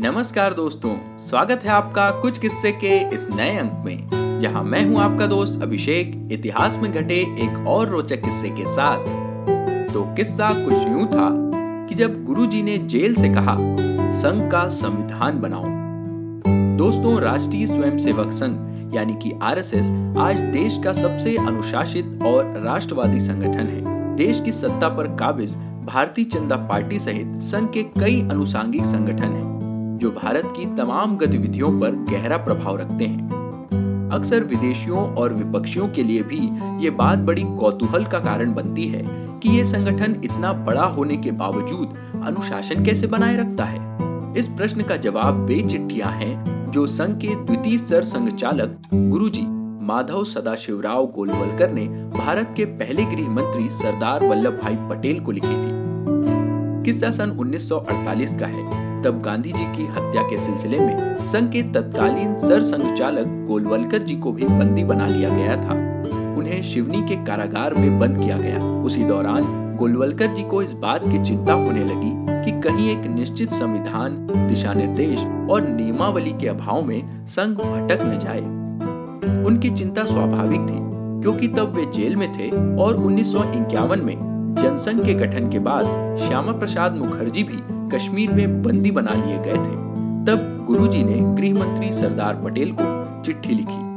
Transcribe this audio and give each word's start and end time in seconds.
नमस्कार 0.00 0.54
दोस्तों, 0.54 1.18
स्वागत 1.18 1.60
है 1.64 1.70
आपका 1.70 2.10
कुछ 2.10 2.38
किस्से 2.38 2.70
के 2.72 2.98
इस 3.14 3.26
नए 3.30 3.56
अंक 3.56 3.82
में, 3.84 4.40
जहाँ 4.40 4.62
मैं 4.64 4.84
हूँ 4.86 4.98
आपका 5.00 5.26
दोस्त 5.26 5.62
अभिषेक, 5.62 6.28
इतिहास 6.32 6.76
में 6.76 6.92
घटे 6.92 7.14
एक 7.14 7.66
और 7.68 7.88
रोचक 7.88 8.22
किस्से 8.22 8.50
के 8.50 8.66
साथ। 8.66 8.98
तो 9.92 10.04
किस्सा 10.14 10.50
कुछ 10.54 10.72
यूँ 10.72 11.06
था 11.06 11.28
कि 11.88 11.94
जब 11.94 12.24
गुरुजी 12.24 12.62
ने 12.62 12.78
जेल 12.78 13.14
से 13.14 13.28
कहा, 13.28 13.56
संघ 14.12 14.50
का 14.52 14.68
संविधान 14.68 15.40
बनाओ। 15.40 15.64
दोस्तों, 16.76 17.20
राष्ट्रीय 17.20 17.66
स्वयंसेवक 17.66 18.30
संघ, 18.32 18.56
यानी 18.94 19.14
कि 19.14 19.32
आरएसएस, 19.42 19.90
आज 20.18 20.40
देश 20.40 20.80
का 20.84 20.92
सबसे 20.92 21.36
अनुशासित 21.36 22.18
और 22.22 22.62
राष्ट्रवादी 22.64 23.20
संगठन 23.20 23.66
है। 23.66 24.16
देश 24.16 24.40
की 24.40 24.52
सत्ता 24.52 24.88
पर 24.88 25.16
काबिज 25.16 25.56
भारतीय 25.86 26.24
जनता 26.24 26.56
पार्टी 26.56 26.98
सहित 26.98 27.38
संघ 27.42 27.72
के 27.72 27.82
कई 27.82 28.20
अनुसांगिक 28.20 28.84
संगठन 28.84 29.32
हैं। 29.32 29.58
जो 29.98 30.10
भारत 30.10 30.52
की 30.56 30.64
तमाम 30.76 31.16
गतिविधियों 31.16 31.70
पर 31.80 31.94
गहरा 32.10 32.36
प्रभाव 32.36 32.76
रखते 32.76 33.06
हैं। 33.06 34.10
अक्सर 34.12 34.44
विदेशियों 34.44 35.06
और 35.14 35.32
विपक्षियों 35.32 35.88
के 35.88 36.02
लिए 36.02 36.22
भी 36.22 36.38
ये 36.84 36.90
बात 36.90 37.18
बड़ी 37.18 37.42
कौतूहल 37.42 38.04
का 38.04 38.18
कारण 38.18 38.54
बनती 38.54 38.86
है 38.88 39.02
कि 39.40 39.50
ये 39.50 39.64
संगठन 39.64 40.20
इतना 40.24 40.52
बड़ा 40.52 40.84
होने 40.84 41.16
के 41.16 41.30
बावजूद 41.32 42.22
अनुशासन 42.26 42.84
कैसे 42.84 43.06
बनाए 43.06 43.36
रखता 43.36 43.64
है। 43.64 43.80
इस 44.36 44.48
प्रश्न 44.48 44.82
का 44.82 44.96
जवाब 44.96 45.44
वे 45.44 45.62
चिट्ठियाँ 45.62 46.10
हैं 46.12 46.70
जो 46.70 46.86
संघ 46.86 47.16
के 47.16 47.34
द्वितीय 47.34 47.78
सर 47.78 48.02
संघ 48.04 48.30
चालक 48.30 48.80
गुरुजी 48.94 49.46
माधव 49.86 50.24
सदाशिवराव 50.24 51.06
गोलवलकर 51.06 51.70
ने 51.70 51.86
भारत 52.18 52.54
के 52.56 52.64
पहले 52.64 53.04
गृह 53.04 53.30
मंत्री 53.30 53.68
सरदार 53.70 54.26
वल्लभ 54.26 54.60
भाई 54.62 54.76
पटेल 54.90 55.20
को 55.20 55.32
लिखी 55.32 55.56
थी। 55.56 55.87
किस्सा 56.88 57.10
सन 57.10 57.30
1948 57.30 58.34
का 58.34 58.46
है। 58.46 59.02
तब 59.02 59.20
गांधी 59.22 59.52
जी 59.52 59.64
की 59.64 59.86
हत्या 59.86 60.22
के 60.22 60.38
सिलसिले 60.38 60.78
में 60.78 61.26
संघ 61.26 61.50
के 61.52 61.62
तत्कालीन 61.62 62.34
सर 62.36 62.62
संघ 62.62 62.92
चालक 62.94 63.26
गोलवलकर 63.48 63.98
जी 63.98 64.14
को 64.16 64.32
भी 64.32 64.44
बंदी 64.44 64.84
बना 64.84 65.06
लिया 65.06 65.28
गया 65.28 65.56
था। 65.56 65.74
उन्हें 66.38 66.62
शिवनी 66.62 67.02
के 67.02 67.16
कारागार 67.16 67.74
में 67.74 67.98
बंद 67.98 68.18
किया 68.18 68.36
गया। 68.38 68.62
उसी 68.82 69.04
दौरान 69.04 69.76
गोलवलकर 69.76 70.26
जी 70.26 70.42
को 70.42 70.62
इस 70.62 70.72
बात 70.72 71.04
की 71.04 71.22
चिंता 71.24 71.52
होने 71.52 71.84
लगी 71.84 72.12
कि 72.44 72.60
कहीं 72.60 72.90
एक 72.90 73.06
निश्चित 73.06 73.50
संविधान 73.50 74.16
दिशा 74.48 74.72
निर्देश 74.72 75.24
और 75.50 75.68
नियमावली 75.68 76.32
के 76.32 76.48
अभाव 76.48 76.82
में 76.82 77.26
संघ 77.26 77.56
भटक 77.56 77.98
न 78.02 78.18
जाए। 78.18 78.40
उनकी 79.44 79.70
चिंता 79.70 80.04
स्वाभाविक 80.04 80.60
थी, 80.60 80.78
क्योंकि 81.22 81.48
तब 81.48 81.76
वे 81.76 81.84
जेल 81.84 82.16
में 82.16 82.32
थे 82.32 82.48
और 82.82 82.96
उन्नीस 82.96 83.32
सौ 83.32 83.44
इक्यावन 83.44 84.04
में 84.04 84.27
जनसंघ 84.58 85.06
के 85.06 85.14
गठन 85.14 85.50
के 85.50 85.58
बाद 85.58 85.84
श्यामा 86.16 86.52
प्रसाद 86.52 86.96
मुखर्जी 86.96 87.42
भी 87.42 87.58
कश्मीर 87.96 88.32
में 88.32 88.62
बंदी 88.62 88.90
बना 88.90 89.12
लिए 89.12 89.38
गए 89.38 89.56
थे। 89.56 89.88
तब 90.24 90.64
गुरुजी 90.66 91.02
ने 91.02 91.14
गृह 91.14 91.66
मंत्री 91.66 91.92
सरदार 91.92 92.34
पटेल 92.34 92.76
को 92.80 93.22
चिट्ठी 93.22 93.54
लिखी। 93.54 93.88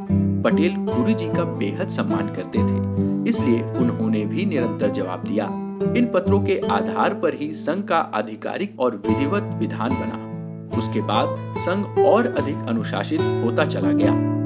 पटेल 0.42 0.76
गुरु 0.76 1.14
जी 1.14 1.28
का 1.28 1.44
बेहद 1.44 1.88
सम्मान 1.88 2.28
करते 2.28 2.60
थे। 2.60 3.30
इसलिए 3.30 3.64
उन्होंने 3.64 4.26
भी 4.26 4.46
निरंतर 4.46 4.90
जवाब 4.90 5.24
दिया। 5.28 5.46
इन 5.98 6.12
पत्रों 6.14 6.40
के 6.40 6.62
आधार 6.72 7.14
पर 7.14 7.34
ही 7.34 7.54
संघ 7.54 7.84
का 7.84 7.98
आधिकारिक 7.98 8.80
और 8.80 9.02
विधिवत 9.08 9.52
विधान 9.56 9.90
बना। 9.90 10.78
उसके 10.78 11.02
बाद 11.02 11.54
संघ 11.58 12.06
और 12.06 12.36
अधिक 12.38 12.58
अनुशासित 12.70 13.22
होता 13.22 13.66
चला 13.66 13.92
गया। 13.92 14.41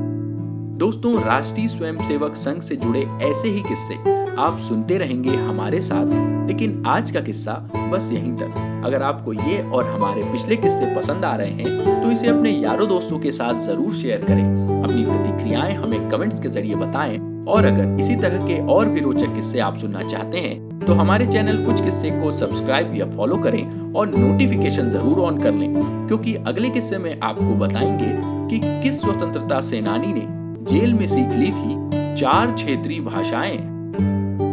दोस्तों, 0.76 1.14
राष्ट्रीय 1.24 1.68
स्वयंसेवक 1.68 2.34
संघ 2.36 2.62
से 2.62 2.76
जुड़े 2.76 3.02
ऐसे 3.24 3.48
ही 3.48 3.62
किस्से 3.64 3.96
आप 4.38 4.58
सुनते 4.60 4.98
रहेंगे 4.98 5.36
हमारे 5.38 5.80
साथ। 5.82 6.48
लेकिन 6.48 6.84
आज 6.88 7.12
का 7.12 7.22
किस्सा 7.22 7.54
बस 7.92 8.10
यहीं 8.14 8.34
तक। 8.38 8.84
अगर 8.86 9.04
आपको 9.04 9.34
ये 9.34 9.62
और 9.66 9.86
हमारे 9.86 10.24
पिछले 10.32 10.56
किस्से 10.58 10.94
पसंद 10.96 11.26
आ 11.26 11.36
रहे 11.36 11.50
हैं 11.52 12.02
तो 12.02 12.12
इसे 12.12 12.28
अपने 12.28 12.52
यारों 12.52 12.88
दोस्तों 12.90 13.20
के 13.20 13.32
साथ 13.32 13.62
ज़रूर 13.68 13.94
शेयर 13.94 14.26
करें। 14.26 14.44
अपनी 14.84 15.06
प्रतिक्रियाएँ 15.06 15.76
हमें 15.76 16.10
कमेंट्स 16.10 16.40
के 16.40 16.50
ज़रिए 16.50 16.76
बताएँ। 16.76 17.18
और 17.48 17.66
अगर 17.66 18.00
इसी 18.02 18.16
तरह 18.18 18.46
के 18.48 18.62
और 18.68 18.90
भी 18.90 19.00
रोचक 19.00 19.34
किस्से 19.36 19.60
आप 19.62 19.78
सुनना 19.78 20.04
चाहते 20.04 20.38
हैं 20.40 20.80
तो 20.80 20.94
हमारे 20.94 21.26
चैनल 21.28 21.66
कुछ 21.66 21.84
किस्से 21.84 22.12
को 22.22 22.32
सब्सक्राइब 22.34 22.96
या 22.96 23.06
फॉलो 23.08 23.38
करें 23.40 23.94
और 23.94 24.08
नोटिफिकेशन 24.10 24.90
ज़रूर 24.90 25.20
ऑन 25.22 25.42
कर 25.42 25.54
लें, 25.54 25.74
क्योंकि 26.08 26.36
अगले 26.38 26.70
किस्से 26.70 26.98
में 26.98 27.20
आपको 27.20 27.56
बताएँगे 27.58 28.16
कि 28.50 28.60
किस 28.84 29.02
स्वतंत्रता 29.02 29.60
सेनानी 29.64 30.14
ने 30.14 30.34
जेल 30.76 30.94
में 30.94 31.08
सीख 31.08 31.30
ली 31.30 31.48
थी 31.48 31.76
चार 32.16 32.52
क्षेत्रीय 32.52 33.00
भाषाएँ। 33.00 33.58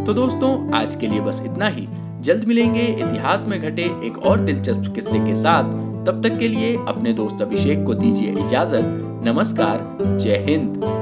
तो 0.06 0.12
दोस्तों, 0.12 0.72
आज 0.72 0.94
के 0.94 1.06
लिए 1.06 1.20
बस 1.20 1.42
इतना 1.46 1.66
ही। 1.66 1.88
जल्द 2.20 2.44
मिलेंगे 2.44 2.80
इतिहास 2.80 3.44
में 3.48 3.62
घटे 3.62 3.82
एक 3.82 4.18
और 4.18 4.40
दिलचस्प 4.40 4.92
किस्से 4.94 5.18
के 5.18 5.34
साथ। 5.34 5.64
तब 6.06 6.20
तक 6.24 6.38
के 6.38 6.48
लिए 6.48 6.76
अपने 6.88 7.12
दोस्त 7.12 7.42
अभिषेक 7.42 7.84
को 7.84 7.94
दीजिए 7.94 8.28
इजाज़त। 8.28 8.82
नमस्कार, 9.24 9.98
जय 10.18 10.46
हिंद। 10.48 11.01